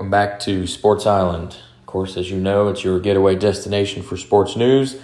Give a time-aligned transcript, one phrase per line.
[0.00, 1.58] Welcome back to Sports Island.
[1.80, 4.96] Of course, as you know, it's your getaway destination for sports news,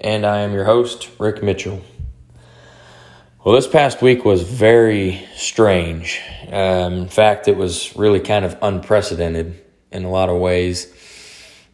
[0.00, 1.82] and I am your host, Rick Mitchell.
[3.44, 6.22] Well, this past week was very strange.
[6.50, 10.94] Um, in fact, it was really kind of unprecedented in a lot of ways.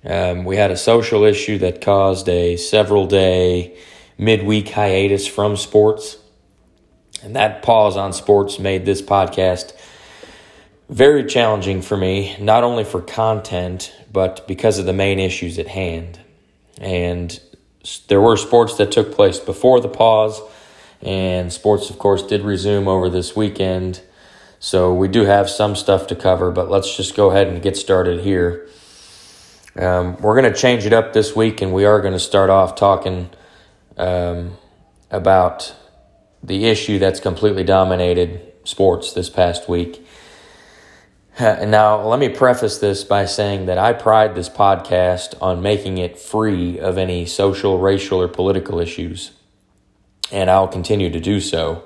[0.05, 3.79] Um, we had a social issue that caused a several day
[4.19, 6.17] midweek hiatus from sports.
[7.23, 9.74] And that pause on sports made this podcast
[10.89, 15.69] very challenging for me, not only for content, but because of the main issues at
[15.69, 16.21] hand.
[16.81, 17.41] And
[18.09, 20.41] there were sports that took place before the pause,
[21.03, 24.03] and sports, of course, did resume over this weekend.
[24.59, 27.77] So we do have some stuff to cover, but let's just go ahead and get
[27.77, 28.69] started here.
[29.77, 32.49] Um, we're going to change it up this week, and we are going to start
[32.49, 33.31] off talking
[33.97, 34.57] um,
[35.11, 35.75] about
[36.43, 40.07] the issue that's completely dominated sports this past week.
[41.41, 46.17] Now, let me preface this by saying that I pride this podcast on making it
[46.17, 49.33] free of any social, racial, or political issues,
[50.31, 51.83] and I'll continue to do so.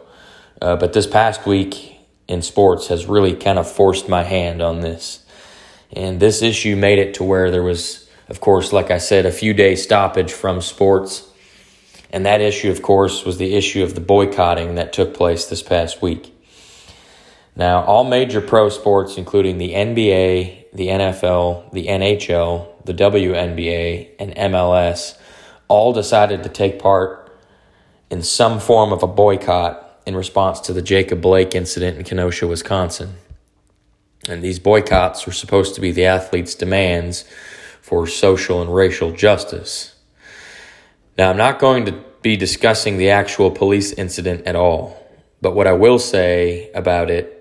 [0.61, 4.81] Uh, but this past week in sports has really kind of forced my hand on
[4.81, 5.25] this.
[5.93, 9.33] And this issue made it to where there was, of course, like I said, a
[9.33, 11.27] few day stoppage from sports.
[12.11, 15.62] And that issue, of course, was the issue of the boycotting that took place this
[15.62, 16.35] past week.
[17.59, 24.33] Now, all major pro sports, including the NBA, the NFL, the NHL, the WNBA, and
[24.37, 25.19] MLS,
[25.67, 27.37] all decided to take part
[28.11, 32.47] in some form of a boycott in response to the Jacob Blake incident in Kenosha,
[32.47, 33.15] Wisconsin.
[34.28, 37.25] And these boycotts were supposed to be the athletes' demands
[37.83, 39.97] for social and racial justice.
[41.19, 44.97] Now, I'm not going to be discussing the actual police incident at all,
[45.43, 47.38] but what I will say about it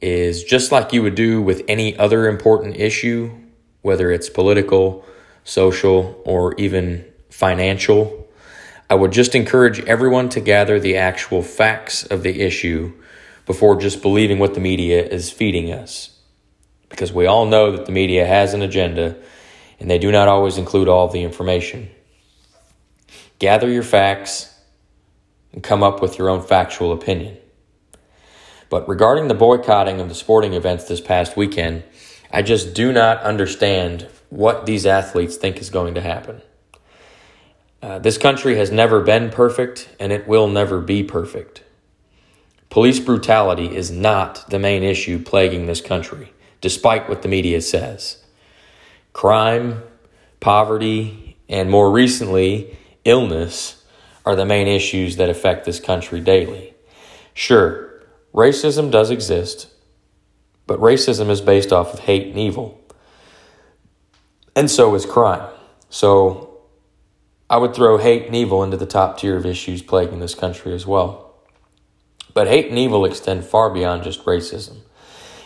[0.00, 3.30] is just like you would do with any other important issue,
[3.82, 5.04] whether it's political,
[5.44, 8.28] social, or even financial,
[8.88, 12.92] I would just encourage everyone to gather the actual facts of the issue
[13.46, 16.18] before just believing what the media is feeding us.
[16.88, 19.16] Because we all know that the media has an agenda
[19.78, 21.88] and they do not always include all the information.
[23.38, 24.54] Gather your facts
[25.52, 27.36] and come up with your own factual opinion.
[28.70, 31.82] But regarding the boycotting of the sporting events this past weekend,
[32.32, 36.40] I just do not understand what these athletes think is going to happen.
[37.82, 41.64] Uh, this country has never been perfect, and it will never be perfect.
[42.68, 48.22] Police brutality is not the main issue plaguing this country, despite what the media says.
[49.12, 49.82] Crime,
[50.38, 53.84] poverty, and more recently, illness
[54.24, 56.74] are the main issues that affect this country daily.
[57.34, 57.89] Sure,
[58.34, 59.68] Racism does exist,
[60.66, 62.80] but racism is based off of hate and evil.
[64.54, 65.48] And so is crime.
[65.88, 66.60] So
[67.48, 70.72] I would throw hate and evil into the top tier of issues plaguing this country
[70.72, 71.34] as well.
[72.32, 74.82] But hate and evil extend far beyond just racism.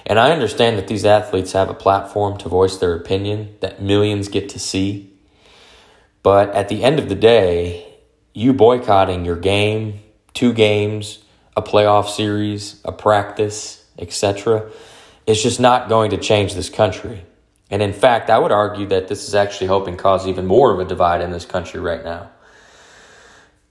[0.05, 4.28] And I understand that these athletes have a platform to voice their opinion that millions
[4.28, 5.11] get to see.
[6.23, 7.94] But at the end of the day,
[8.34, 10.00] you boycotting your game,
[10.34, 11.24] two games,
[11.57, 14.71] a playoff series, a practice, etc.,
[15.27, 17.25] It's just not going to change this country.
[17.71, 20.81] And in fact, I would argue that this is actually helping cause even more of
[20.81, 22.31] a divide in this country right now.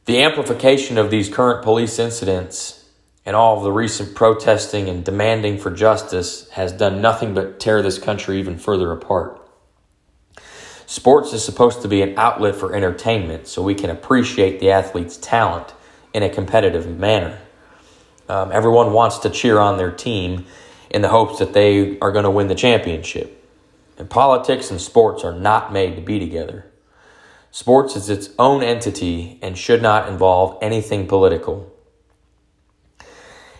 [0.06, 2.84] The amplification of these current police incidents
[3.26, 7.82] and all of the recent protesting and demanding for justice has done nothing but tear
[7.82, 9.40] this country even further apart.
[10.86, 15.18] Sports is supposed to be an outlet for entertainment so we can appreciate the athlete's
[15.18, 15.74] talent
[16.14, 17.40] in a competitive manner.
[18.29, 20.45] Um, everyone wants to cheer on their team
[20.89, 23.40] in the hopes that they are going to win the championship.
[23.97, 26.72] And politics and sports are not made to be together.
[27.52, 31.72] Sports is its own entity and should not involve anything political.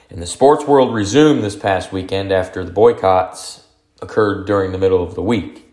[0.10, 3.68] And the sports world resumed this past weekend after the boycotts
[4.02, 5.64] occurred during the middle of the week.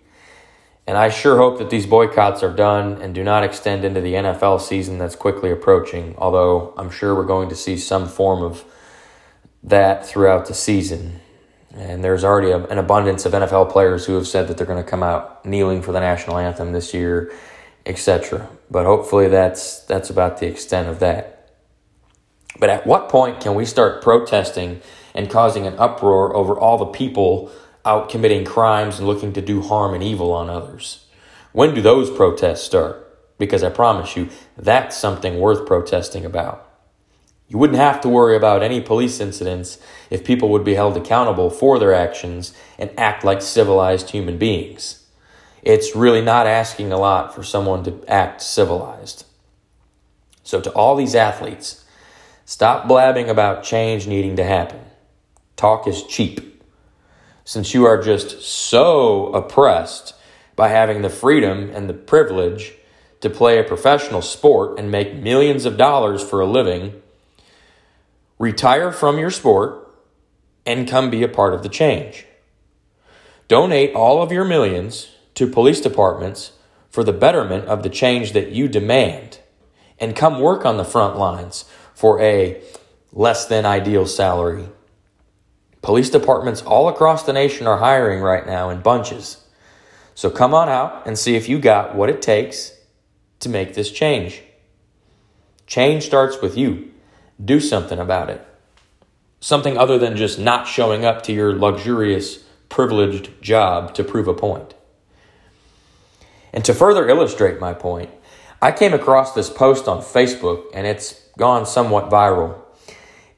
[0.86, 4.14] And I sure hope that these boycotts are done and do not extend into the
[4.14, 8.64] NFL season that's quickly approaching, although I'm sure we're going to see some form of
[9.62, 11.20] that throughout the season.
[11.72, 14.82] And there's already a, an abundance of NFL players who have said that they're going
[14.82, 17.32] to come out kneeling for the national anthem this year,
[17.86, 18.48] etc.
[18.70, 21.36] But hopefully that's that's about the extent of that.
[22.58, 24.80] But at what point can we start protesting
[25.14, 27.50] and causing an uproar over all the people
[27.84, 31.06] out committing crimes and looking to do harm and evil on others?
[31.52, 33.06] When do those protests start?
[33.38, 36.69] Because I promise you, that's something worth protesting about.
[37.50, 41.50] You wouldn't have to worry about any police incidents if people would be held accountable
[41.50, 45.04] for their actions and act like civilized human beings.
[45.64, 49.26] It's really not asking a lot for someone to act civilized.
[50.44, 51.84] So, to all these athletes,
[52.44, 54.80] stop blabbing about change needing to happen.
[55.56, 56.62] Talk is cheap.
[57.44, 60.14] Since you are just so oppressed
[60.54, 62.74] by having the freedom and the privilege
[63.20, 67.02] to play a professional sport and make millions of dollars for a living,
[68.40, 69.94] retire from your sport
[70.64, 72.24] and come be a part of the change.
[73.48, 76.52] Donate all of your millions to police departments
[76.88, 79.38] for the betterment of the change that you demand
[79.98, 82.62] and come work on the front lines for a
[83.12, 84.66] less than ideal salary.
[85.82, 89.44] Police departments all across the nation are hiring right now in bunches.
[90.14, 92.72] So come on out and see if you got what it takes
[93.40, 94.42] to make this change.
[95.66, 96.89] Change starts with you.
[97.42, 98.46] Do something about it.
[99.40, 104.34] Something other than just not showing up to your luxurious, privileged job to prove a
[104.34, 104.74] point.
[106.52, 108.10] And to further illustrate my point,
[108.60, 112.60] I came across this post on Facebook and it's gone somewhat viral.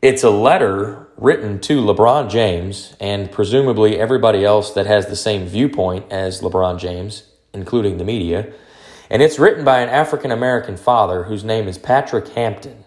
[0.01, 5.47] It's a letter written to LeBron James and presumably everybody else that has the same
[5.47, 7.23] viewpoint as LeBron James,
[7.55, 8.53] including the media.
[9.09, 12.82] And it's written by an African American father whose name is Patrick Hampton.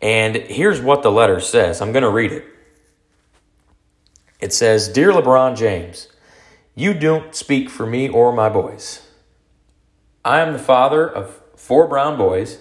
[0.00, 2.44] And here's what the letter says I'm going to read it.
[4.40, 6.08] It says Dear LeBron James,
[6.74, 9.08] you don't speak for me or my boys.
[10.24, 12.58] I am the father of four brown boys,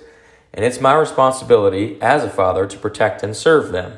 [0.54, 3.98] and it's my responsibility as a father to protect and serve them.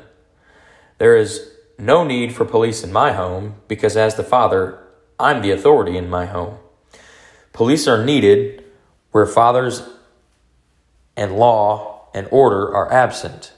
[0.98, 4.82] There is no need for police in my home because, as the father,
[5.20, 6.58] I'm the authority in my home.
[7.52, 8.64] Police are needed
[9.12, 9.88] where fathers
[11.16, 13.52] and law and order are absent.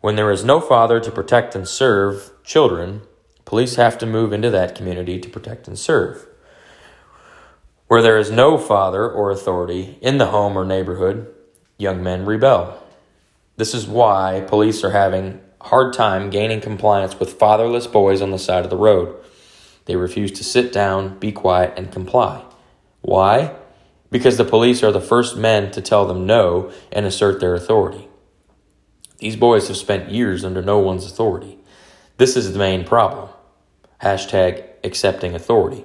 [0.00, 3.02] When there is no father to protect and serve children,
[3.44, 6.26] police have to move into that community to protect and serve.
[7.86, 11.32] Where there is no father or authority in the home or neighborhood,
[11.78, 12.82] young men rebel.
[13.56, 18.32] This is why police are having a hard time gaining compliance with fatherless boys on
[18.32, 19.16] the side of the road.
[19.86, 22.44] They refuse to sit down, be quiet, and comply.
[23.00, 23.54] Why?
[24.10, 28.08] Because the police are the first men to tell them no and assert their authority.
[29.18, 31.58] These boys have spent years under no one's authority.
[32.16, 33.28] This is the main problem.
[34.02, 35.84] Hashtag accepting authority.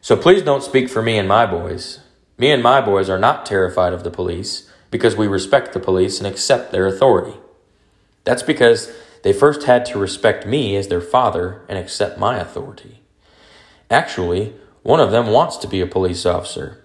[0.00, 2.00] So please don't speak for me and my boys.
[2.36, 6.18] Me and my boys are not terrified of the police because we respect the police
[6.18, 7.36] and accept their authority.
[8.24, 13.00] That's because they first had to respect me as their father and accept my authority.
[13.90, 16.84] Actually, one of them wants to be a police officer.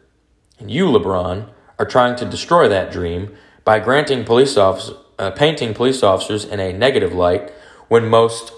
[0.64, 5.74] And you, LeBron, are trying to destroy that dream by granting police officer, uh, painting
[5.74, 7.52] police officers in a negative light
[7.90, 8.54] when most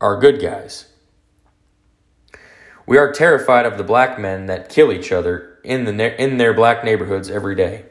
[0.00, 0.86] are good guys.
[2.84, 6.52] We are terrified of the black men that kill each other in, the, in their
[6.52, 7.84] black neighborhoods every day.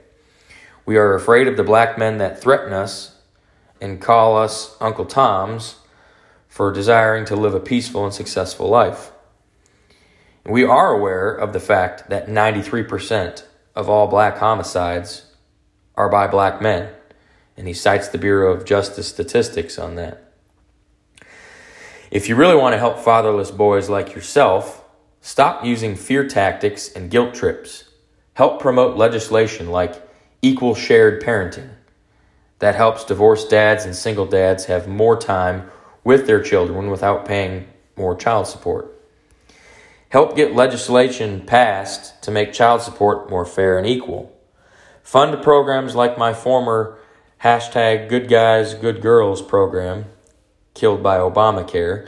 [0.86, 3.22] We are afraid of the black men that threaten us
[3.80, 5.76] and call us Uncle Toms
[6.50, 9.14] for desiring to live a peaceful and successful life.
[10.46, 13.44] We are aware of the fact that 93%
[13.76, 15.26] of all black homicides
[15.96, 16.94] are by black men,
[17.58, 20.32] and he cites the Bureau of Justice statistics on that.
[22.12, 24.86] If you really want to help fatherless boys like yourself,
[25.28, 27.86] Stop using fear tactics and guilt trips.
[28.36, 30.08] Help promote legislation like
[30.44, 31.72] equal shared parenting.
[32.60, 35.72] That helps divorced dads and single dads have more time
[36.04, 38.95] with their children without paying more child support.
[40.16, 44.34] Help get legislation passed to make child support more fair and equal.
[45.04, 46.98] Fund programs like my former
[47.44, 50.06] hashtag Good Guys, Good Girls program,
[50.74, 52.08] killed by Obamacare,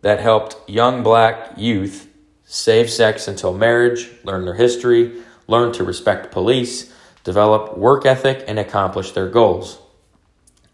[0.00, 2.08] that helped young black youth
[2.46, 8.58] save sex until marriage, learn their history, learn to respect police, develop work ethic, and
[8.58, 9.82] accomplish their goals.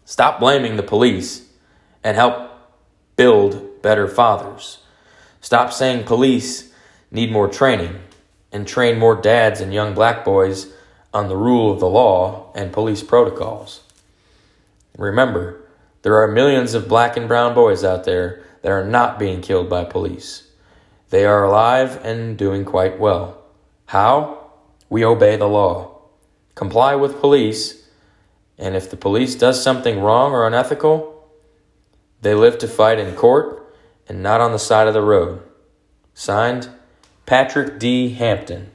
[0.05, 1.49] Stop blaming the police
[2.01, 2.49] and help
[3.17, 4.80] build better fathers.
[5.41, 6.71] Stop saying police
[7.09, 7.99] need more training
[8.51, 10.71] and train more dads and young black boys
[11.13, 13.83] on the rule of the law and police protocols.
[14.97, 15.59] Remember,
[16.03, 19.69] there are millions of black and brown boys out there that are not being killed
[19.69, 20.47] by police.
[21.09, 23.43] They are alive and doing quite well.
[23.87, 24.51] How?
[24.89, 25.99] We obey the law.
[26.55, 27.87] Comply with police,
[28.57, 31.27] and if the police does something wrong or unethical,
[32.21, 33.60] they live to fight in court
[34.07, 35.41] and not on the side of the road.
[36.13, 36.69] Signed,
[37.25, 38.09] Patrick D.
[38.09, 38.71] Hampton.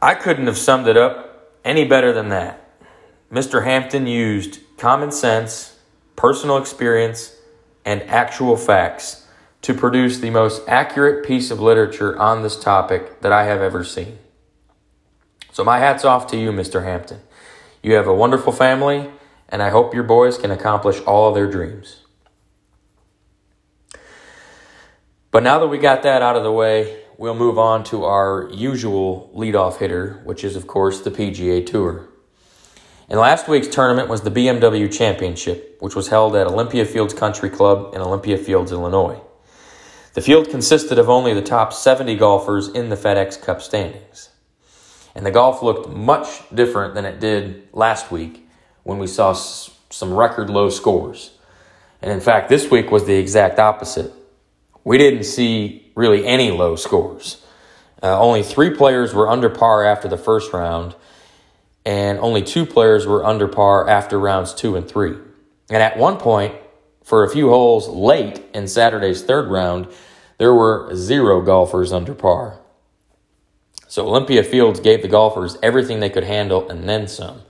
[0.00, 2.60] I couldn't have summed it up any better than that.
[3.32, 3.64] Mr.
[3.64, 5.78] Hampton used common sense,
[6.16, 7.36] personal experience,
[7.84, 9.26] and actual facts
[9.62, 13.82] to produce the most accurate piece of literature on this topic that I have ever
[13.82, 14.18] seen.
[15.52, 16.84] So, my hat's off to you, Mr.
[16.84, 17.20] Hampton.
[17.82, 19.10] You have a wonderful family,
[19.48, 22.03] and I hope your boys can accomplish all of their dreams.
[25.34, 28.48] But now that we got that out of the way, we'll move on to our
[28.52, 32.08] usual leadoff hitter, which is, of course, the PGA Tour.
[33.08, 37.50] And last week's tournament was the BMW Championship, which was held at Olympia Fields Country
[37.50, 39.20] Club in Olympia Fields, Illinois.
[40.12, 44.30] The field consisted of only the top 70 golfers in the FedEx Cup standings.
[45.16, 48.48] And the golf looked much different than it did last week
[48.84, 51.32] when we saw some record low scores.
[52.00, 54.12] And in fact, this week was the exact opposite.
[54.84, 57.42] We didn't see really any low scores.
[58.02, 60.94] Uh, only three players were under par after the first round,
[61.86, 65.16] and only two players were under par after rounds two and three.
[65.70, 66.54] And at one point,
[67.02, 69.88] for a few holes late in Saturday's third round,
[70.38, 72.58] there were zero golfers under par.
[73.88, 77.42] So Olympia Fields gave the golfers everything they could handle and then some.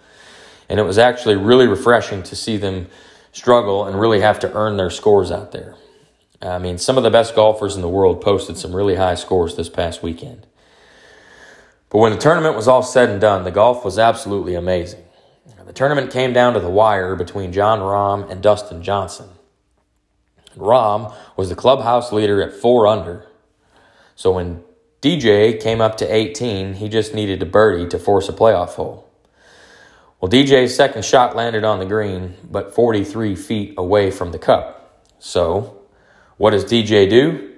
[0.68, 2.88] And it was actually really refreshing to see them
[3.32, 5.76] struggle and really have to earn their scores out there.
[6.42, 9.56] I mean, some of the best golfers in the world posted some really high scores
[9.56, 10.46] this past weekend.
[11.90, 15.04] But when the tournament was all said and done, the golf was absolutely amazing.
[15.66, 19.28] The tournament came down to the wire between Jon Rahm and Dustin Johnson.
[20.56, 23.26] Rahm was the clubhouse leader at four under.
[24.14, 24.62] So when
[25.00, 29.10] DJ came up to 18, he just needed a birdie to force a playoff hole.
[30.20, 35.02] Well, DJ's second shot landed on the green, but 43 feet away from the cup.
[35.18, 35.73] So,
[36.36, 37.52] what does DJ do?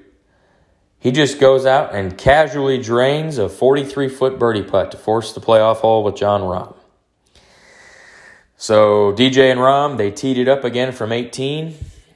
[0.98, 5.40] He just goes out and casually drains a 43 foot birdie putt to force the
[5.40, 6.74] playoff hole with Jon Rahm.
[8.56, 11.74] So DJ and Rahm, they teed it up again from 18.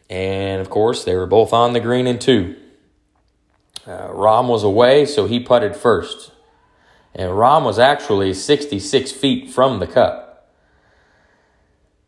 [0.08, 2.56] And of course, they were both on the green in two.
[3.86, 6.32] Uh, Rahm was away, so he putted first.
[7.14, 10.50] And Rahm was actually 66 feet from the cup.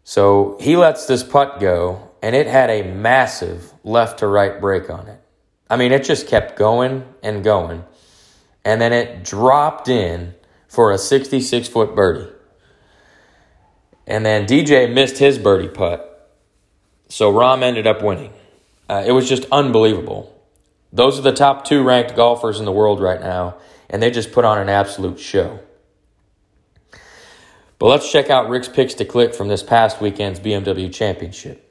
[0.05, 4.89] So he lets this putt go, and it had a massive left to right break
[4.89, 5.21] on it.
[5.69, 7.85] I mean, it just kept going and going.
[8.65, 10.35] And then it dropped in
[10.69, 12.31] for a 66 foot birdie.
[14.07, 16.09] And then DJ missed his birdie putt.
[17.09, 18.33] So Rahm ended up winning.
[18.89, 20.29] Uh, it was just unbelievable.
[20.93, 23.57] Those are the top two ranked golfers in the world right now,
[23.89, 25.61] and they just put on an absolute show.
[27.79, 31.62] But let's check out Rick's picks to click from this past weekend's BMW Championship.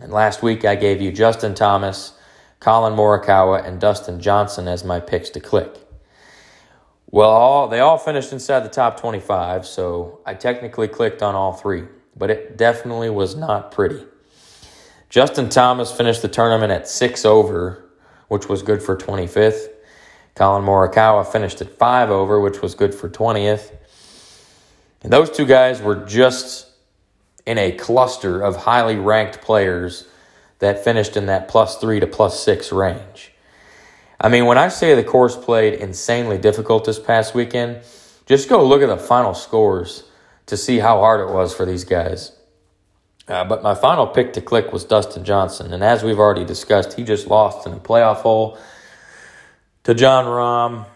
[0.00, 2.12] And last week I gave you Justin Thomas,
[2.60, 5.74] Collin Morikawa, and Dustin Johnson as my picks to click.
[7.10, 11.52] Well, all, they all finished inside the top 25, so I technically clicked on all
[11.52, 11.84] three,
[12.16, 14.04] but it definitely was not pretty.
[15.08, 17.82] Justin Thomas finished the tournament at six over,
[18.28, 19.68] which was good for 25th.
[20.34, 23.74] Collin Morikawa finished at five over, which was good for 20th.
[25.02, 26.67] And those two guys were just
[27.48, 30.06] in a cluster of highly ranked players
[30.58, 33.32] that finished in that plus three to plus six range.
[34.20, 37.80] I mean, when I say the course played insanely difficult this past weekend,
[38.26, 40.04] just go look at the final scores
[40.44, 42.32] to see how hard it was for these guys.
[43.26, 45.72] Uh, but my final pick to click was Dustin Johnson.
[45.72, 48.58] And as we've already discussed, he just lost in a playoff hole
[49.84, 50.86] to Jon Rahm,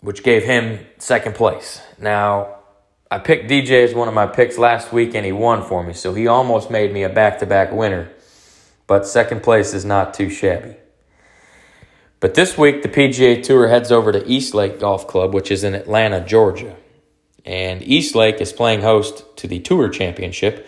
[0.00, 1.80] which gave him second place.
[1.96, 2.61] Now,
[3.12, 5.92] I picked DJ as one of my picks last week, and he won for me.
[5.92, 8.10] So he almost made me a back to back winner
[8.92, 10.76] but second place is not too shabby.
[12.20, 15.64] But this week, the PGA Tour heads over to East Lake Golf Club, which is
[15.64, 16.76] in Atlanta, Georgia.
[17.46, 20.66] And East Lake is playing host to the Tour Championship,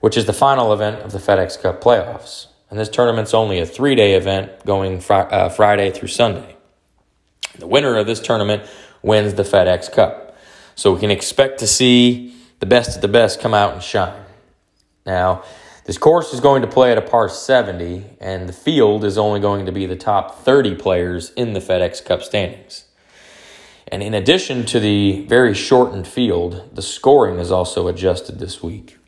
[0.00, 2.46] which is the final event of the FedEx Cup playoffs.
[2.70, 6.56] And this tournament's only a three day event going fr- uh, Friday through Sunday.
[7.58, 8.62] The winner of this tournament
[9.02, 10.25] wins the FedEx Cup.
[10.76, 14.22] So we can expect to see the best of the best come out and shine.
[15.04, 15.42] Now,
[15.86, 19.40] this course is going to play at a par 70, and the field is only
[19.40, 22.84] going to be the top 30 players in the FedEx Cup standings.
[23.88, 28.98] And in addition to the very shortened field, the scoring is also adjusted this week.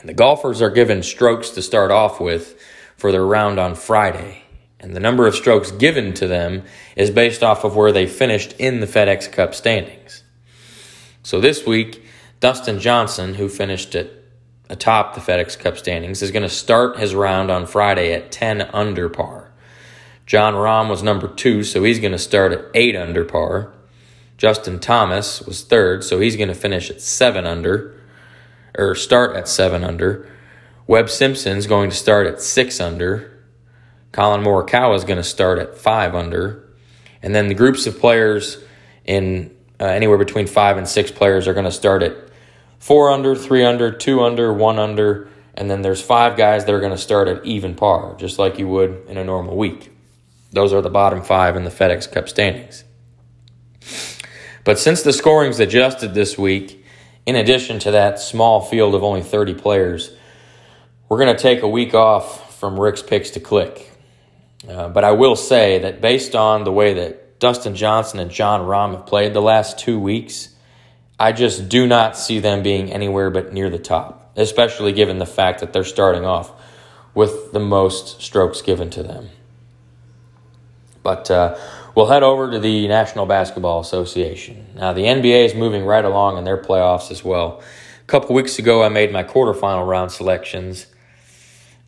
[0.00, 2.60] And the golfers are given strokes to start off with
[2.96, 4.42] for their round on Friday.
[4.80, 8.52] And the number of strokes given to them is based off of where they finished
[8.58, 10.24] in the FedEx Cup standings.
[11.22, 12.04] So this week,
[12.40, 14.10] Dustin Johnson, who finished at
[14.70, 18.62] atop the FedEx Cup standings, is going to start his round on Friday at 10
[18.72, 19.50] under par.
[20.26, 23.72] Jon Rahm was number two, so he's going to start at 8 under par.
[24.36, 27.94] Justin Thomas was third, so he's going to finish at 7 under.
[28.78, 30.28] or start at seven under.
[30.86, 33.30] Webb Simpson's going to start at six under.
[34.12, 36.64] Collin Morikawa is going to start at five under.
[37.22, 38.58] And then the groups of players
[39.04, 42.16] in uh, anywhere between five and six players are going to start at
[42.78, 46.80] four under, three under, two under, one under, and then there's five guys that are
[46.80, 49.92] going to start at even par, just like you would in a normal week.
[50.52, 52.84] Those are the bottom five in the FedEx Cup standings.
[54.64, 56.84] But since the scoring's adjusted this week,
[57.26, 60.12] in addition to that small field of only 30 players,
[61.08, 63.90] we're going to take a week off from Rick's picks to click.
[64.68, 68.62] Uh, but I will say that based on the way that Dustin Johnson and Jon
[68.62, 70.50] Rahm have played the last two weeks,
[71.18, 75.26] I just do not see them being anywhere but near the top, especially given the
[75.26, 76.52] fact that they're starting off
[77.14, 79.30] with the most strokes given to them.
[81.02, 81.56] But uh,
[81.94, 84.66] we'll head over to the National Basketball Association.
[84.74, 87.62] Now, the NBA is moving right along in their playoffs as well.
[88.02, 90.86] A couple weeks ago, I made my quarterfinal round selections,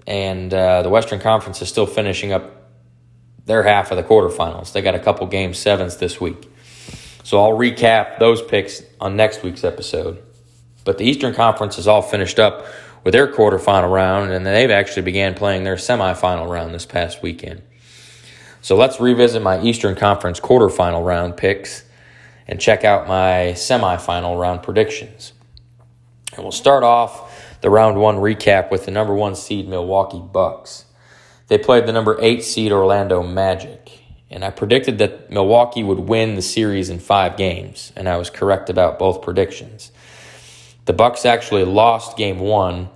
[0.07, 2.60] and uh, the Western Conference is still finishing up
[3.47, 4.73] their half of the quarterfinals.
[4.73, 6.51] They got a couple game sevens this week.
[7.23, 10.23] So I'll recap those picks on next week's episode.
[10.85, 12.67] But the Eastern Conference is all finished up
[13.05, 17.63] with their quarterfinal round, and they've actually began playing their semifinal round this past weekend.
[18.63, 21.85] So let's revisit my Eastern Conference quarterfinal round picks
[22.47, 25.33] and check out my semifinal round predictions.
[26.35, 30.85] And we'll start off the round one recap with the number one seed Milwaukee Bucks.
[31.51, 34.05] They played the number eight seed Orlando Magic.
[34.31, 38.31] And I predicted that Milwaukee would win the series in five games, and I was
[38.31, 39.91] correct about both predictions.
[40.85, 42.89] The Bucks actually lost game one,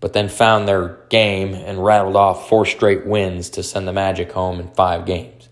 [0.00, 4.32] but then found their game and rattled off four straight wins to send the Magic
[4.32, 5.50] home in five games.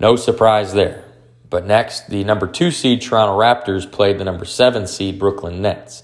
[0.00, 1.04] No surprise there.
[1.50, 6.02] But next, the number two seed Toronto Raptors played the number seven seed Brooklyn Nets.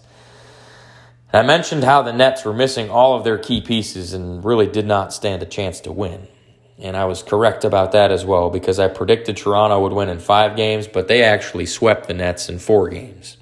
[1.35, 4.87] I mentioned how the Nets were missing all of their key pieces and really did
[4.87, 6.29] not stand a chance to win.
[6.79, 10.19] And I was correct about that as well because I predicted Toronto would win in
[10.19, 13.39] five games, but they actually swept the Nets in four games.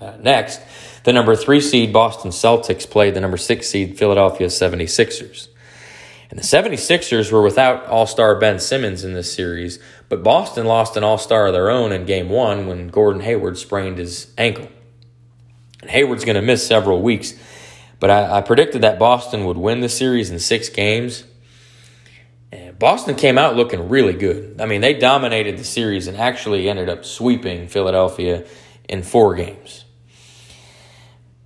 [0.00, 0.60] Uh, next,
[1.04, 5.48] the number three seed Boston Celtics played the number six seed Philadelphia 76ers.
[6.30, 9.78] And the 76ers were without All Star Ben Simmons in this series,
[10.08, 13.56] but Boston lost an All Star of their own in game one when Gordon Hayward
[13.56, 14.68] sprained his ankle.
[15.84, 17.34] And Hayward's going to miss several weeks.
[18.00, 21.24] But I, I, predicted that Boston would win the series in six games.
[22.50, 24.62] And Boston came out looking really good.
[24.62, 28.46] I mean, they dominated the series and actually ended up sweeping Philadelphia
[28.88, 29.84] in four games.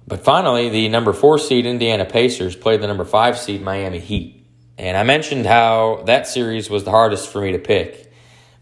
[0.07, 4.47] But finally, the number four seed Indiana Pacers played the number five seed Miami Heat.
[4.79, 8.13] And I mentioned how that series was the hardest for me to pick.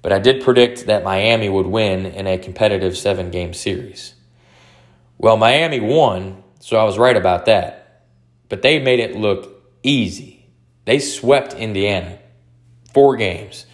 [0.01, 4.15] But I did predict that Miami would win in a competitive seven game series.
[5.19, 8.03] Well, Miami won, so I was right about that.
[8.49, 10.47] But they made it look easy.
[10.85, 12.19] They swept Indiana.
[12.93, 13.67] Four games.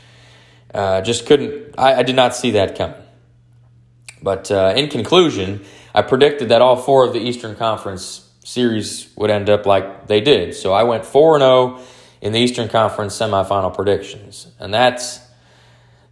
[0.72, 2.96] Uh, just couldn't, I, I, did not see that coming.
[4.22, 9.30] But uh, in conclusion, I predicted that all four of the Eastern Conference series would
[9.30, 10.54] end up like they did.
[10.54, 11.80] So I went 4 0
[12.22, 14.50] in the Eastern Conference semifinal predictions.
[14.58, 15.20] And that's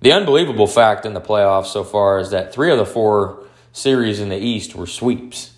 [0.00, 4.20] the unbelievable fact in the playoffs so far is that three of the four series
[4.20, 5.52] in the East were sweeps.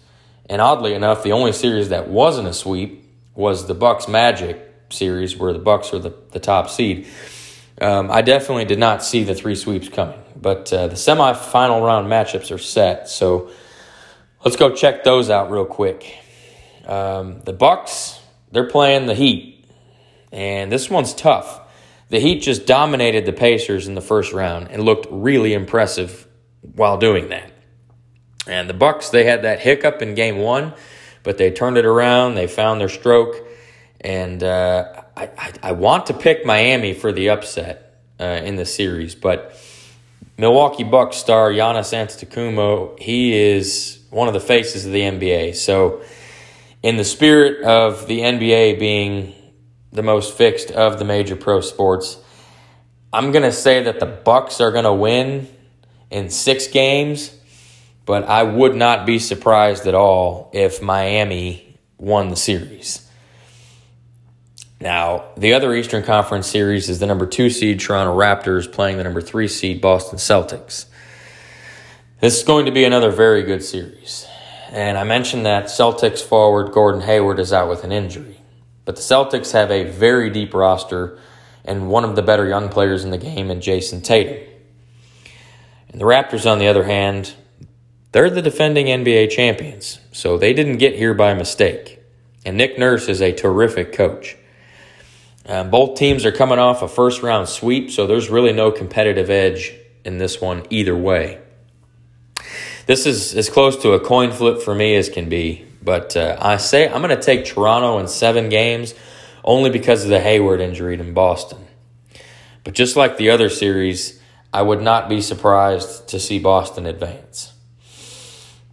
[0.48, 4.58] And oddly enough, the only series that wasn't a sweep was the Bucks Magic
[4.90, 7.06] series, where the Bucks are the, the top seed.
[7.80, 12.08] Um, I definitely did not see the three sweeps coming, but uh, the semifinal round
[12.08, 13.08] matchups are set.
[13.08, 13.50] So
[14.44, 16.18] let's go check those out real quick.
[16.86, 18.20] Um, the Bucks,
[18.50, 19.64] they're playing the Heat,
[20.30, 21.60] and this one's tough.
[22.10, 26.26] The Heat just dominated the Pacers in the first round and looked really impressive
[26.60, 27.50] while doing that.
[28.46, 30.74] And the Bucks, they had that hiccup in game one,
[31.22, 32.34] but they turned it around.
[32.34, 33.36] They found their stroke,
[34.00, 38.66] and uh, I, I, I, want to pick Miami for the upset uh, in the
[38.66, 39.56] series, but
[40.36, 45.54] Milwaukee Bucks star Giannis Antetokounmpo, he is one of the faces of the NBA.
[45.54, 46.02] So,
[46.82, 49.34] in the spirit of the NBA being
[49.92, 52.18] the most fixed of the major pro sports,
[53.12, 55.48] I'm to say that the Bucks are to win
[56.10, 57.38] in six games
[58.04, 63.08] but I would not be surprised at all if Miami won the series.
[64.80, 69.04] Now, the other Eastern Conference series is the number two seed Toronto Raptors playing the
[69.04, 70.86] number three seed Boston Celtics.
[72.20, 74.26] This is going to be another very good series.
[74.72, 78.38] And I mentioned that Celtics forward Gordon Hayward is out with an injury.
[78.84, 81.18] But the Celtics have a very deep roster
[81.64, 84.42] and one of the better young players in the game in Jayson Tatum.
[85.90, 87.34] And the Raptors, on the other hand,
[88.12, 91.98] They're the defending NBA champions, so they didn't get here by mistake.
[92.44, 94.36] And Nick Nurse is a terrific coach.
[95.46, 99.30] Um, both teams are coming off a first round sweep, so there's really no competitive
[99.30, 101.40] edge in this one either way.
[102.86, 106.36] This is as close to a coin flip for me as can be, but uh,
[106.38, 108.94] I say I'm going to take Toronto in seven games
[109.42, 111.66] only because of the Hayward injury in Boston.
[112.62, 114.20] But just like the other series,
[114.52, 117.52] I would not be surprised to see Boston advance.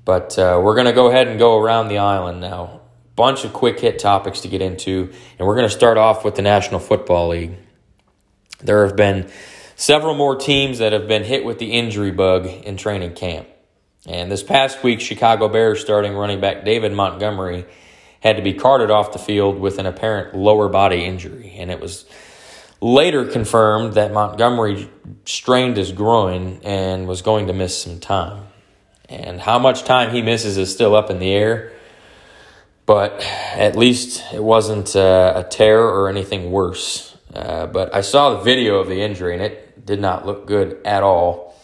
[0.09, 2.81] But uh, we're going to go ahead and go around the island now.
[3.15, 6.33] Bunch of quick hit topics to get into, and we're going to start off with
[6.33, 7.55] the National Football League.
[8.59, 9.29] There have been
[9.75, 13.49] several more teams that have been hit with the injury bug in training camp.
[14.07, 17.65] And this past week, Chicago Bears starting running back David Montgomery
[18.19, 21.53] had to be carted off the field with an apparent lower body injury.
[21.55, 22.05] And it was
[22.81, 24.89] later confirmed that Montgomery
[25.25, 28.48] strained his groin and was going to miss some time.
[29.09, 31.73] And how much time he misses is still up in the air.
[32.85, 33.21] But
[33.53, 37.15] at least it wasn't uh, a tear or anything worse.
[37.33, 40.79] Uh, but I saw the video of the injury and it did not look good
[40.85, 41.55] at all.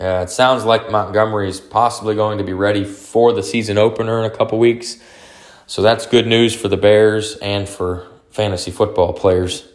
[0.00, 4.18] Uh, it sounds like Montgomery is possibly going to be ready for the season opener
[4.18, 4.96] in a couple weeks.
[5.66, 9.68] So that's good news for the Bears and for fantasy football players.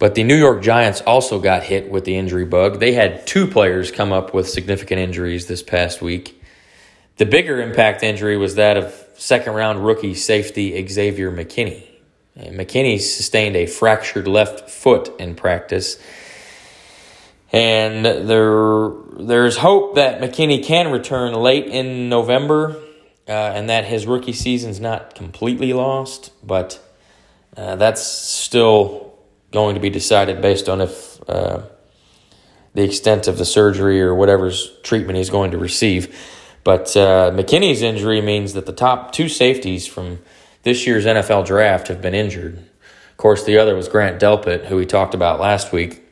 [0.00, 2.80] But the New York Giants also got hit with the injury bug.
[2.80, 6.42] They had two players come up with significant injuries this past week.
[7.18, 11.86] The bigger impact injury was that of second round rookie safety Xavier McKinney.
[12.34, 16.02] And McKinney sustained a fractured left foot in practice.
[17.52, 22.74] And there, there's hope that McKinney can return late in November
[23.28, 26.82] uh, and that his rookie season's not completely lost, but
[27.54, 29.09] uh, that's still
[29.52, 31.62] going to be decided based on if uh,
[32.74, 36.16] the extent of the surgery or whatever's treatment he's going to receive.
[36.62, 40.20] But uh, McKinney's injury means that the top two safeties from
[40.62, 42.58] this year's NFL draft have been injured.
[42.58, 46.02] Of course, the other was Grant Delpit, who we talked about last week.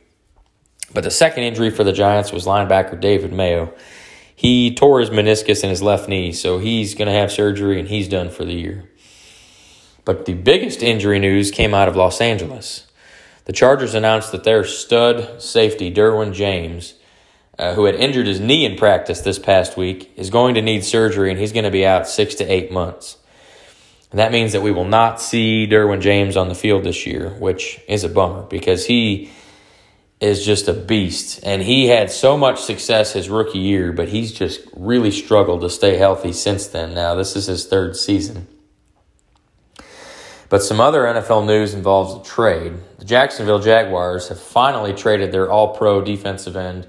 [0.93, 3.73] But the second injury for the Giants was linebacker David Mayo.
[4.35, 7.89] He tore his meniscus in his left knee, so he's going to have surgery and
[7.89, 8.89] he's done for the year.
[10.05, 12.87] But the biggest injury news came out of Los Angeles.
[13.49, 16.93] The Chargers announced that their stud safety, Derwin James,
[17.57, 20.83] uh, who had injured his knee in practice this past week, is going to need
[20.83, 23.17] surgery and he's going to be out six to eight months.
[24.11, 27.31] And that means that we will not see Derwin James on the field this year,
[27.39, 29.31] which is a bummer because he
[30.19, 31.39] is just a beast.
[31.41, 35.71] And he had so much success his rookie year, but he's just really struggled to
[35.71, 36.93] stay healthy since then.
[36.93, 38.47] Now, this is his third season.
[40.49, 42.73] But some other NFL news involves a trade.
[42.97, 46.87] The Jacksonville Jaguars have finally traded their all pro defensive end,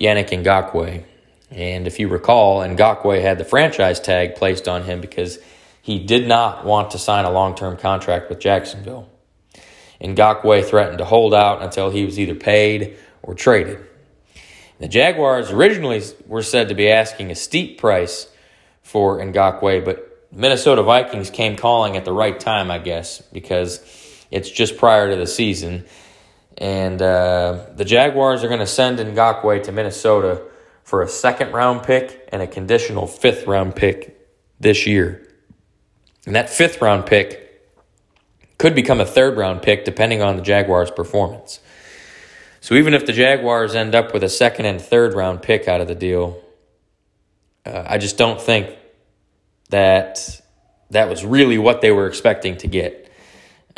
[0.00, 1.04] Yannick Ngakoue.
[1.50, 5.38] And if you recall, Ngakoue had the franchise tag placed on him because
[5.82, 9.10] he did not want to sign a long term contract with Jacksonville.
[10.00, 13.78] Ngakoue threatened to hold out until he was either paid or traded.
[14.78, 18.28] The Jaguars originally were said to be asking a steep price
[18.82, 23.80] for Ngakoue, but Minnesota Vikings came calling at the right time, I guess, because
[24.30, 25.84] it's just prior to the season.
[26.56, 30.42] And uh, the Jaguars are going to send Ngakoue to Minnesota
[30.84, 34.18] for a second round pick and a conditional fifth round pick
[34.58, 35.28] this year.
[36.24, 37.68] And that fifth round pick
[38.56, 41.60] could become a third round pick depending on the Jaguars' performance.
[42.60, 45.80] So even if the Jaguars end up with a second and third round pick out
[45.80, 46.40] of the deal,
[47.66, 48.70] uh, I just don't think
[49.72, 50.40] that
[50.90, 53.10] that was really what they were expecting to get.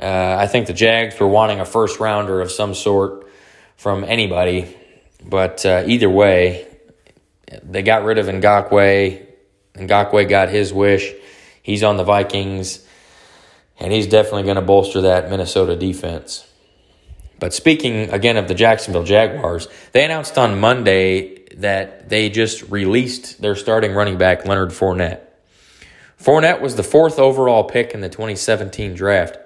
[0.00, 3.30] Uh, I think the Jags were wanting a first rounder of some sort
[3.76, 4.76] from anybody,
[5.24, 6.66] but uh, either way,
[7.62, 9.24] they got rid of Ngakoue.
[9.74, 11.12] Ngakoue got his wish.
[11.62, 12.84] He's on the Vikings
[13.78, 16.46] and he's definitely going to bolster that Minnesota defense.
[17.38, 23.40] But speaking again of the Jacksonville Jaguars, they announced on Monday that they just released
[23.40, 25.20] their starting running back, Leonard Fournette.
[26.24, 29.36] Fournette was the fourth overall pick in the 2017 draft,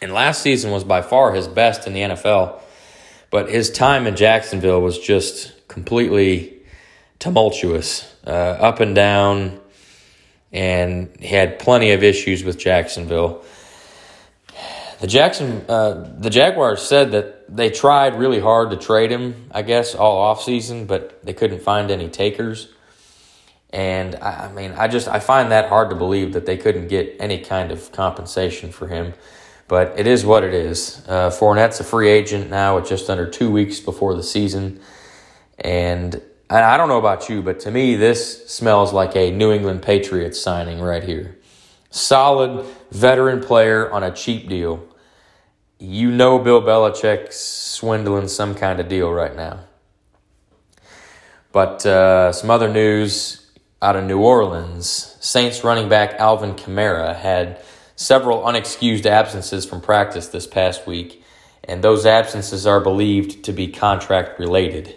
[0.00, 2.60] and last season was by far his best in the NFL.
[3.30, 6.62] But his time in Jacksonville was just completely
[7.18, 9.60] tumultuous, uh, up and down
[10.54, 13.44] and he had plenty of issues with Jacksonville.
[15.00, 19.62] The Jackson, uh, the Jaguars said that they tried really hard to trade him, I
[19.62, 22.68] guess, all offseason, but they couldn't find any takers.
[23.74, 26.86] And I, I mean, I just I find that hard to believe that they couldn't
[26.86, 29.14] get any kind of compensation for him.
[29.66, 31.02] But it is what it is.
[31.08, 34.80] Uh, Fournette's a free agent now, with just under two weeks before the season,
[35.58, 39.82] and I don't know about you, but to me, this smells like a New England
[39.82, 41.38] Patriots signing right here.
[41.90, 44.86] Solid veteran player on a cheap deal.
[45.78, 49.60] You know Bill Belichick's swindling some kind of deal right now.
[51.50, 53.43] But uh, some other news
[53.84, 57.62] out of New Orleans Saints running back Alvin Kamara had
[57.96, 61.22] several unexcused absences from practice this past week,
[61.62, 64.96] and those absences are believed to be contract related.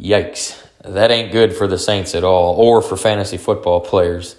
[0.00, 0.64] Yikes.
[0.82, 4.36] That ain't good for the Saints at all, or for fantasy football players.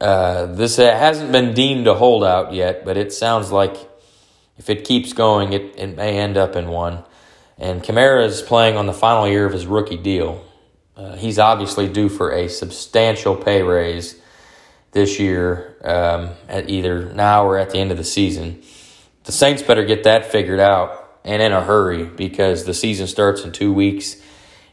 [0.00, 3.76] Uh, this hasn't been deemed a holdout yet, but it sounds like
[4.56, 7.04] if it keeps going, it, it may end up in one.
[7.58, 10.43] And Kamara is playing on the final year of his rookie deal.
[10.96, 14.16] Uh, he's obviously due for a substantial pay raise
[14.92, 18.62] this year, um, at either now or at the end of the season.
[19.24, 23.42] The Saints better get that figured out and in a hurry because the season starts
[23.42, 24.16] in two weeks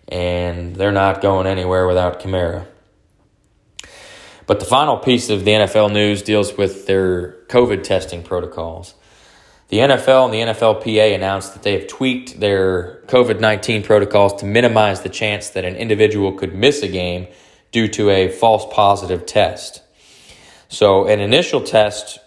[0.07, 2.67] and they're not going anywhere without Kamara.
[4.45, 8.93] But the final piece of the NFL news deals with their COVID testing protocols.
[9.71, 14.45] The NFL and the NFLPA announced that they have tweaked their COVID 19 protocols to
[14.45, 17.27] minimize the chance that an individual could miss a game
[17.71, 19.81] due to a false positive test.
[20.67, 22.19] So, an initial test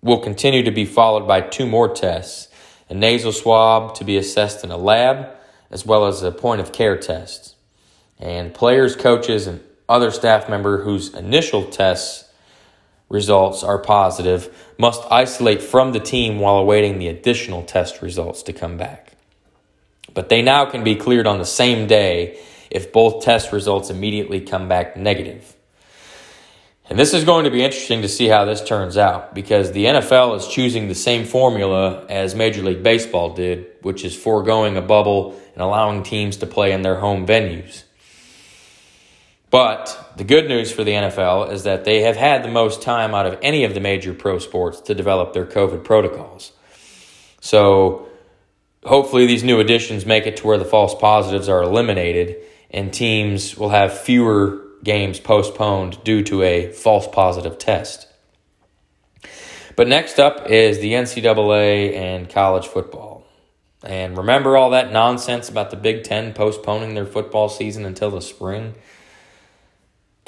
[0.00, 2.48] will continue to be followed by two more tests
[2.88, 5.28] a nasal swab to be assessed in a lab,
[5.70, 7.54] as well as a point of care test.
[8.18, 12.27] And players, coaches, and other staff member whose initial tests
[13.08, 18.52] results are positive must isolate from the team while awaiting the additional test results to
[18.52, 19.12] come back.
[20.14, 22.38] But they now can be cleared on the same day
[22.70, 25.54] if both test results immediately come back negative.
[26.90, 29.84] And this is going to be interesting to see how this turns out because the
[29.84, 34.82] NFL is choosing the same formula as Major League Baseball did, which is foregoing a
[34.82, 37.84] bubble and allowing teams to play in their home venues.
[39.50, 43.14] But the good news for the NFL is that they have had the most time
[43.14, 46.52] out of any of the major pro sports to develop their COVID protocols.
[47.40, 48.08] So
[48.84, 52.36] hopefully these new additions make it to where the false positives are eliminated
[52.70, 58.06] and teams will have fewer games postponed due to a false positive test.
[59.76, 63.26] But next up is the NCAA and college football.
[63.84, 68.20] And remember all that nonsense about the Big Ten postponing their football season until the
[68.20, 68.74] spring?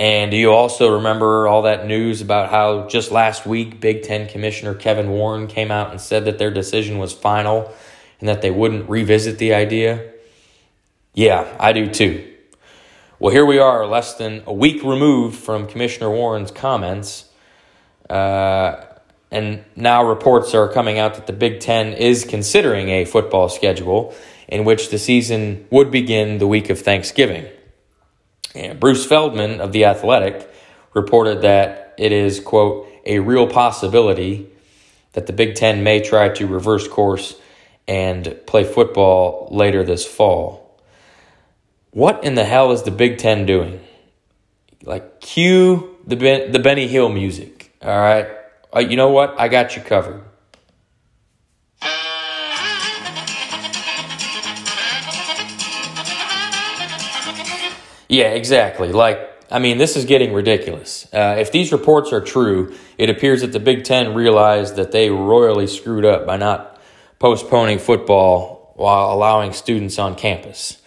[0.01, 4.27] And do you also remember all that news about how just last week Big Ten
[4.27, 7.71] Commissioner Kevin Warren came out and said that their decision was final
[8.19, 10.11] and that they wouldn't revisit the idea?
[11.13, 12.27] Yeah, I do too.
[13.19, 17.27] Well, here we are, less than a week removed from Commissioner Warren's comments.
[18.09, 18.83] Uh,
[19.31, 24.15] and now reports are coming out that the Big Ten is considering a football schedule
[24.49, 27.47] in which the season would begin the week of Thanksgiving.
[28.55, 30.49] And Bruce Feldman of The Athletic
[30.95, 34.51] reported that it is, quote, a real possibility
[35.13, 37.39] that the Big Ten may try to reverse course
[37.87, 40.81] and play football later this fall.
[41.91, 43.81] What in the hell is the Big Ten doing?
[44.83, 48.29] Like, cue the, ben, the Benny Hill music, all right?
[48.75, 49.39] Uh, you know what?
[49.39, 50.23] I got you covered.
[58.11, 58.91] Yeah, exactly.
[58.91, 59.21] Like,
[59.53, 61.07] I mean, this is getting ridiculous.
[61.15, 65.11] Uh, if these reports are true, it appears that the Big Ten realized that they
[65.11, 66.81] royally screwed up by not
[67.21, 70.83] postponing football while allowing students on campus.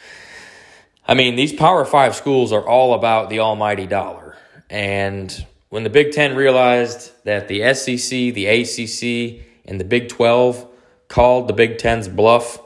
[1.07, 4.35] I mean, these Power Five schools are all about the almighty dollar.
[4.69, 10.67] And when the Big Ten realized that the SEC, the ACC, and the Big 12
[11.07, 12.59] called the Big Ten's bluff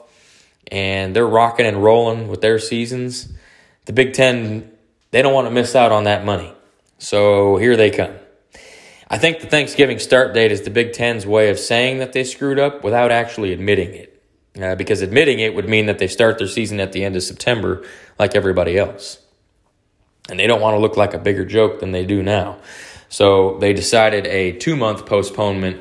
[0.66, 3.32] and they're rocking and rolling with their seasons,
[3.88, 4.70] the Big Ten,
[5.12, 6.52] they don't want to miss out on that money.
[6.98, 8.12] So here they come.
[9.08, 12.22] I think the Thanksgiving start date is the Big Ten's way of saying that they
[12.22, 14.22] screwed up without actually admitting it.
[14.60, 17.22] Uh, because admitting it would mean that they start their season at the end of
[17.22, 17.82] September
[18.18, 19.22] like everybody else.
[20.28, 22.58] And they don't want to look like a bigger joke than they do now.
[23.08, 25.80] So they decided a two month postponement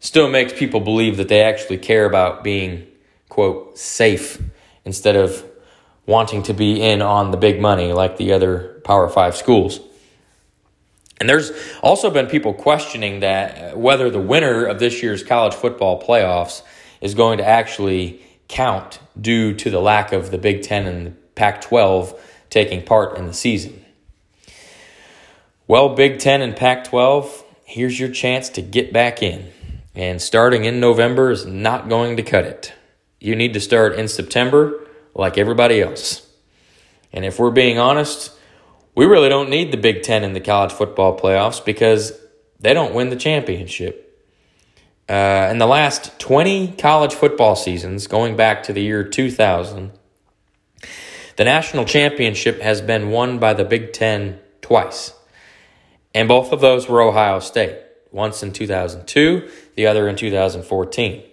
[0.00, 2.86] still makes people believe that they actually care about being,
[3.30, 4.38] quote, safe
[4.84, 5.47] instead of
[6.08, 9.78] wanting to be in on the big money like the other Power Five schools.
[11.20, 15.54] And there's also been people questioning that uh, whether the winner of this year's college
[15.54, 16.62] football playoffs
[17.02, 21.10] is going to actually count due to the lack of the Big Ten and the
[21.34, 22.18] Pac 12
[22.48, 23.84] taking part in the season.
[25.66, 29.52] Well, Big Ten and Pac 12, here's your chance to get back in.
[29.94, 32.72] And starting in November is not going to cut it.
[33.20, 34.87] You need to start in September
[35.18, 36.26] like everybody else.
[37.12, 38.32] And if we're being honest,
[38.94, 42.12] we really don't need the Big Ten in the college football playoffs because
[42.60, 44.04] they don't win the championship.
[45.08, 49.92] Uh, in the last 20 college football seasons, going back to the year 2000,
[51.36, 55.14] the national championship has been won by the Big Ten twice.
[56.14, 57.78] And both of those were Ohio State,
[58.10, 61.27] once in 2002, the other in 2014.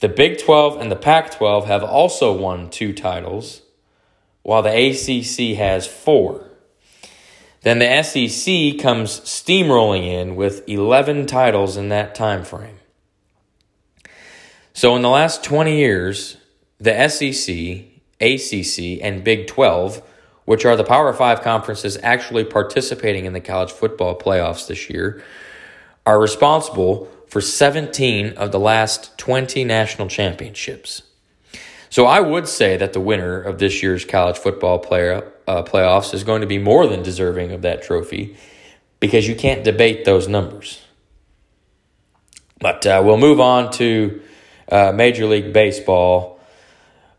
[0.00, 3.60] The Big 12 and the Pac 12 have also won two titles,
[4.42, 6.46] while the ACC has four.
[7.62, 12.78] Then the SEC comes steamrolling in with 11 titles in that time frame.
[14.72, 16.38] So in the last 20 years,
[16.78, 17.84] the SEC,
[18.22, 20.02] ACC, and Big 12,
[20.46, 25.22] which are the Power 5 conferences actually participating in the college football playoffs this year,
[26.06, 31.02] are responsible for 17 of the last 20 national championships.
[31.88, 36.12] So I would say that the winner of this year's college football player, uh, playoffs
[36.12, 38.36] is going to be more than deserving of that trophy
[38.98, 40.80] because you can't debate those numbers.
[42.58, 44.20] But uh, we'll move on to
[44.70, 46.40] uh, Major League Baseball.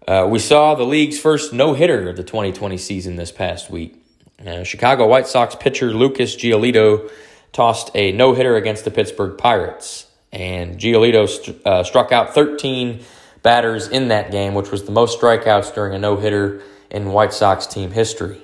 [0.08, 3.96] Uh, we saw the league's first no hitter of the 2020 season this past week.
[4.46, 7.10] Uh, Chicago White Sox pitcher Lucas Giolito
[7.54, 13.04] tossed a no hitter against the Pittsburgh Pirates, and Giolito st- uh, struck out 13
[13.44, 17.34] batters in that game, which was the most strikeouts during a no hitter in White
[17.34, 18.42] Sox team history.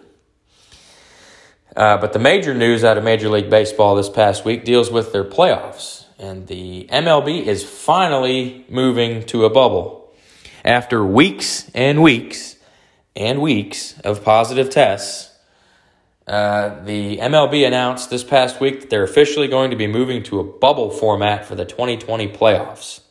[1.76, 5.14] Uh, but the major news out of Major League Baseball this past week deals with
[5.14, 6.06] their playoffs.
[6.18, 10.12] And the MLB is finally moving to a bubble.
[10.66, 12.56] After weeks and weeks
[13.16, 15.37] and weeks of positive tests,
[16.28, 20.40] uh, the MLB announced this past week that they're officially going to be moving to
[20.40, 23.02] a bubble format for the 2020 playoffs.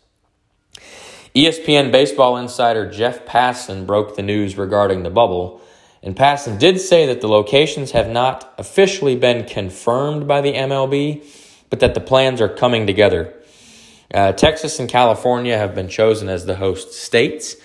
[1.35, 5.63] ESPN baseball insider Jeff Passan broke the news regarding the bubble,
[6.03, 11.25] and Passan did say that the locations have not officially been confirmed by the MLB,
[11.71, 13.35] but that the plans are coming together.
[14.13, 17.57] Uh, Texas and California have been chosen as the host states.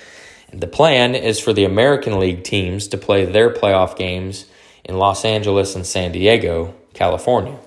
[0.52, 4.46] And the plan is for the American League teams to play their playoff games
[4.92, 7.58] in Los Angeles and San Diego, California.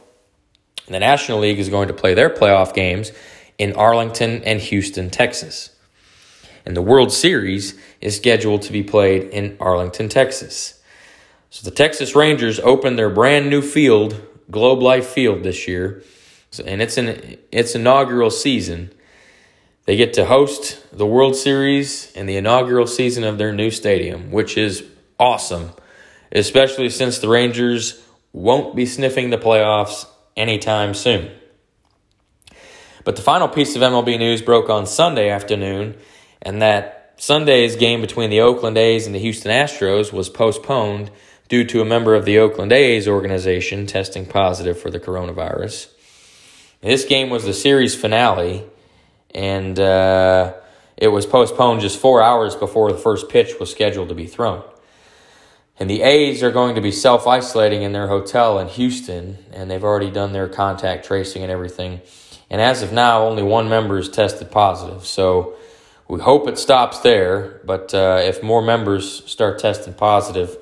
[0.86, 3.10] And the National League is going to play their playoff games
[3.58, 5.74] in Arlington and Houston, Texas
[6.64, 10.80] and the World Series is scheduled to be played in Arlington, Texas.
[11.50, 16.02] So the Texas Rangers opened their brand new field, Globe Life Field, this year,
[16.64, 18.92] and it's in its inaugural season.
[19.84, 24.30] They get to host the World Series in the inaugural season of their new stadium,
[24.30, 24.84] which is
[25.20, 25.72] awesome,
[26.32, 30.06] especially since the Rangers won't be sniffing the playoffs
[30.36, 31.30] anytime soon.
[33.04, 35.96] But the final piece of MLB news broke on Sunday afternoon
[36.42, 41.10] and that Sunday's game between the Oakland A's and the Houston Astros was postponed
[41.48, 45.88] due to a member of the Oakland A's organization testing positive for the coronavirus.
[46.80, 48.64] This game was the series finale,
[49.34, 50.54] and uh,
[50.96, 54.62] it was postponed just four hours before the first pitch was scheduled to be thrown.
[55.78, 59.70] And the A's are going to be self isolating in their hotel in Houston, and
[59.70, 62.00] they've already done their contact tracing and everything.
[62.48, 65.04] And as of now, only one member is tested positive.
[65.04, 65.56] So
[66.06, 70.56] we hope it stops there, but uh, if more members start testing positive,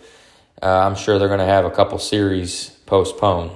[0.63, 3.51] uh, I'm sure they're going to have a couple series postponed.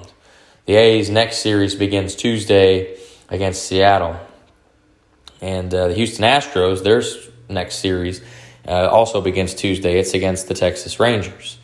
[0.66, 4.19] The A's next series begins Tuesday against Seattle.
[5.40, 7.03] And uh, the Houston Astros, their
[7.49, 8.21] next series,
[8.66, 9.98] uh, also begins Tuesday.
[9.98, 11.59] It's against the Texas Rangers.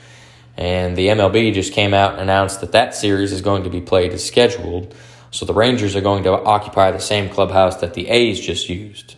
[0.57, 3.81] And the MLB just came out and announced that that series is going to be
[3.81, 4.95] played as scheduled.
[5.31, 9.17] So the Rangers are going to occupy the same clubhouse that the A's just used.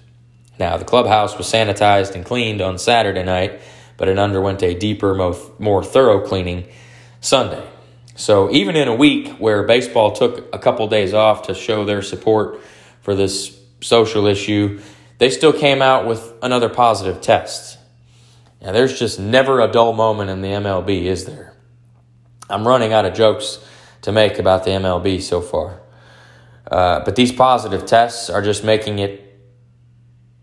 [0.59, 3.61] Now, the clubhouse was sanitized and cleaned on Saturday night,
[3.97, 5.15] but it underwent a deeper,
[5.59, 6.69] more thorough cleaning
[7.21, 7.67] Sunday.
[8.15, 12.03] So, even in a week where baseball took a couple days off to show their
[12.03, 12.61] support
[13.01, 14.81] for this social issue,
[15.19, 17.74] they still came out with another positive test.
[18.65, 21.55] Now, there's just never a dull moment in the MLB, is there?
[22.49, 23.59] I'm running out of jokes
[24.03, 25.83] to make about the MLB so far.
[26.71, 29.21] Uh, but these positive tests are just making it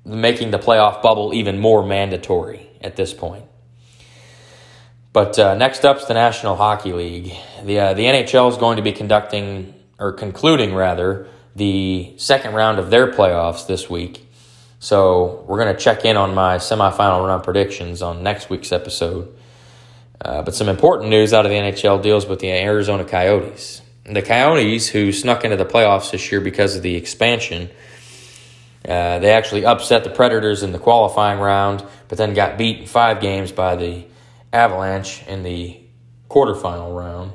[0.04, 3.46] making the playoff bubble even more mandatory at this point.
[5.14, 7.34] But uh, next up is the National Hockey League.
[7.64, 12.80] The uh, the NHL is going to be conducting or concluding rather the second round
[12.80, 14.28] of their playoffs this week.
[14.82, 19.32] So we're going to check in on my semifinal run predictions on next week's episode.
[20.20, 23.84] Uh, but some important news out of the NHL deals with the Arizona Coyotes.
[24.06, 27.70] The Coyotes, who snuck into the playoffs this year because of the expansion,
[28.84, 32.88] uh, they actually upset the Predators in the qualifying round, but then got beat in
[32.88, 34.06] five games by the
[34.52, 35.80] Avalanche in the
[36.28, 37.34] quarterfinal round.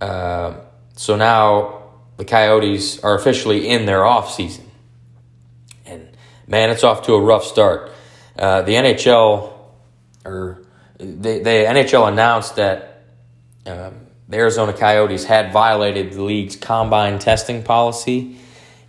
[0.00, 0.54] Uh,
[0.96, 1.82] so now
[2.16, 4.69] the Coyotes are officially in their off season, and
[6.50, 7.92] man, it's off to a rough start.
[8.36, 9.52] Uh, the NHL
[10.24, 10.62] or
[10.98, 11.04] the,
[11.38, 13.04] the NHL announced that
[13.64, 18.36] um, the Arizona Coyotes had violated the league's combine testing policy,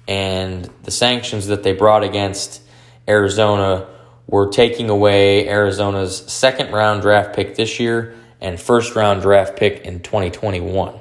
[0.08, 2.62] and the sanctions that they brought against
[3.08, 3.88] Arizona
[4.28, 9.86] were taking away Arizona's second round draft pick this year and first round draft pick
[9.86, 11.00] in 2021.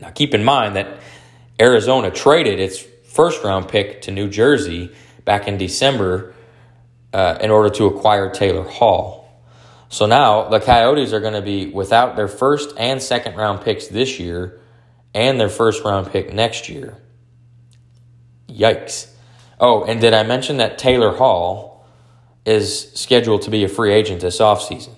[0.00, 0.98] Now, keep in mind that
[1.60, 4.92] Arizona traded its first round pick to New Jersey
[5.26, 6.34] back in December
[7.12, 9.44] uh, in order to acquire Taylor Hall.
[9.90, 13.88] So now the Coyotes are going to be without their first and second round picks
[13.88, 14.60] this year
[15.12, 16.96] and their first round pick next year.
[18.48, 19.10] Yikes.
[19.60, 21.84] Oh, and did I mention that Taylor Hall
[22.44, 24.94] is scheduled to be a free agent this offseason?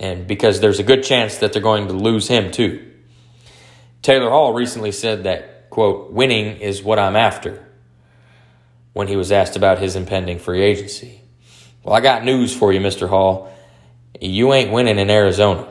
[0.00, 2.90] And because there's a good chance that they're going to lose him too.
[4.00, 7.71] Taylor Hall recently said that, quote, winning is what I'm after
[8.92, 11.20] when he was asked about his impending free agency.
[11.82, 13.08] Well, I got news for you, Mr.
[13.08, 13.52] Hall
[14.22, 15.66] you ain't winning in Arizona,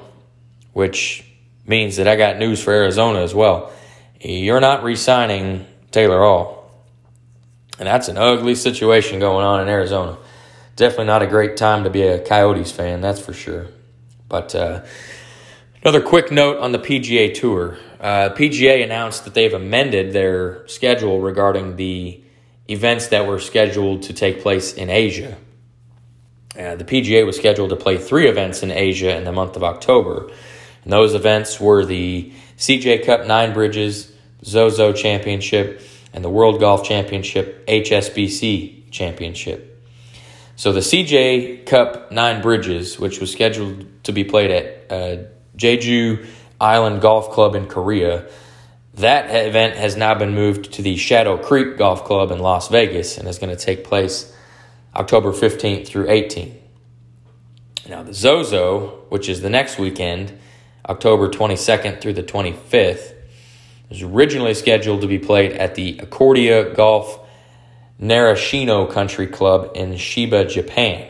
[0.74, 1.24] which
[1.66, 3.72] means that I got news for Arizona as well.
[4.20, 6.70] You're not re signing Taylor Hall.
[7.80, 10.18] And that's an ugly situation going on in Arizona.
[10.76, 13.68] Definitely not a great time to be a Coyotes fan, that's for sure.
[14.28, 14.82] But uh,
[15.82, 17.78] another quick note on the PGA Tour.
[18.00, 22.22] Uh, PGA announced that they've amended their schedule regarding the
[22.72, 25.38] events that were scheduled to take place in Asia.
[26.58, 29.64] Uh, the PGA was scheduled to play three events in Asia in the month of
[29.64, 30.30] October.
[30.84, 34.12] And those events were the CJ Cup Nine Bridges,
[34.44, 35.82] Zozo Championship,
[36.14, 39.68] and the World Golf Championship HSBC Championship.
[40.56, 45.24] So the CJ Cup Nine Bridges, which was scheduled to be played at uh,
[45.58, 46.26] Jeju
[46.60, 48.28] Island Golf Club in Korea,
[49.02, 53.18] that event has now been moved to the Shadow Creek Golf Club in Las Vegas
[53.18, 54.34] and is going to take place
[54.96, 56.56] October 15th through 18th.
[57.90, 60.38] Now, the Zozo, which is the next weekend,
[60.88, 63.14] October 22nd through the 25th,
[63.90, 67.20] was originally scheduled to be played at the Accordia Golf
[68.00, 71.08] Narashino Country Club in Chiba, Japan.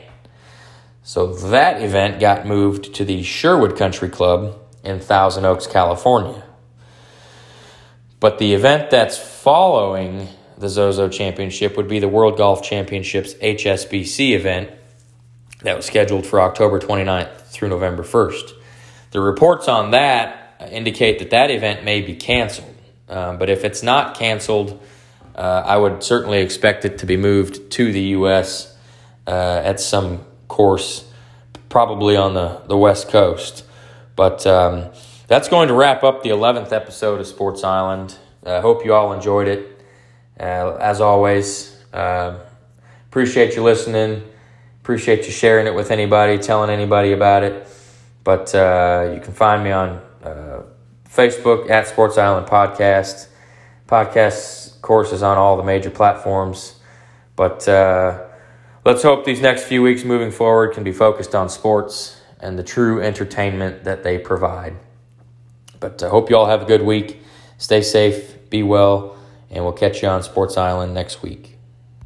[1.03, 6.43] So that event got moved to the Sherwood Country Club in Thousand Oaks, California.
[8.21, 14.35] But the event that's following the Zozo Championship would be the World Golf Championships HSBC
[14.35, 14.69] event
[15.63, 18.51] that was scheduled for October 29th through November 1st.
[19.09, 22.75] The reports on that indicate that that event may be canceled.
[23.09, 24.79] Um, but if it's not canceled,
[25.35, 28.77] uh, I would certainly expect it to be moved to the U.S.
[29.25, 31.11] Uh, at some course,
[31.69, 33.65] probably on the, the West Coast.
[34.15, 34.91] But um,
[35.31, 38.17] that's going to wrap up the 11th episode of Sports Island.
[38.45, 39.81] I uh, hope you all enjoyed it.
[40.37, 42.37] Uh, as always, uh,
[43.07, 44.23] appreciate you listening.
[44.81, 47.65] Appreciate you sharing it with anybody, telling anybody about it.
[48.25, 50.63] But uh, you can find me on uh,
[51.09, 53.29] Facebook at Sports Island Podcast.
[53.87, 56.75] Podcast, course, is on all the major platforms.
[57.37, 58.21] But uh,
[58.83, 62.63] let's hope these next few weeks moving forward can be focused on sports and the
[62.63, 64.75] true entertainment that they provide.
[65.81, 67.21] But I hope you all have a good week.
[67.57, 69.17] Stay safe, be well
[69.51, 71.50] and we'll catch you on Sports Island next week.